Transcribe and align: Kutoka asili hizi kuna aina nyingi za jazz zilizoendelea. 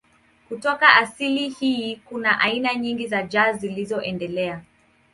Kutoka 0.49 0.95
asili 0.95 1.49
hizi 1.49 2.01
kuna 2.05 2.39
aina 2.39 2.75
nyingi 2.75 3.07
za 3.07 3.23
jazz 3.23 3.57
zilizoendelea. 3.61 4.61